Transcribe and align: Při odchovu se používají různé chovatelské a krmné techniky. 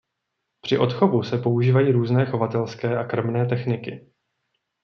Při 0.61 0.77
odchovu 0.77 1.23
se 1.23 1.37
používají 1.37 1.91
různé 1.91 2.25
chovatelské 2.25 2.97
a 2.97 3.03
krmné 3.03 3.45
techniky. 3.45 4.11